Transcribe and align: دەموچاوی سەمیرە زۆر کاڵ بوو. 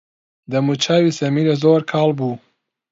دەموچاوی 0.51 1.15
سەمیرە 1.19 1.55
زۆر 1.63 1.81
کاڵ 1.91 2.09
بوو. 2.17 2.33